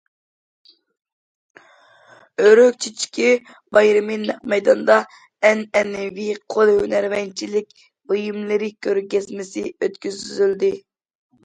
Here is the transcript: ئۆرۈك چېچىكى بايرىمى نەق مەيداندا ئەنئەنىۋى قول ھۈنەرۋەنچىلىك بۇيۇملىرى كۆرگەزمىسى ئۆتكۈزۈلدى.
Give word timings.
ئۆرۈك 2.45 2.79
چېچىكى 2.85 3.27
بايرىمى 3.79 4.17
نەق 4.23 4.41
مەيداندا 4.55 4.97
ئەنئەنىۋى 5.51 6.27
قول 6.55 6.73
ھۈنەرۋەنچىلىك 6.79 7.71
بۇيۇملىرى 8.15 8.73
كۆرگەزمىسى 8.89 9.67
ئۆتكۈزۈلدى. 9.71 10.77